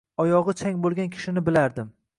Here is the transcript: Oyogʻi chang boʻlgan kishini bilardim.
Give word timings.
Oyogʻi 0.23 0.55
chang 0.61 0.81
boʻlgan 0.87 1.13
kishini 1.19 1.45
bilardim. 1.51 1.99